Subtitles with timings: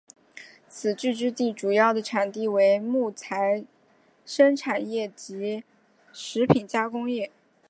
[0.67, 3.63] 此聚居地主要的产业为木材
[4.25, 5.63] 生产业及
[6.11, 7.29] 食品加工业。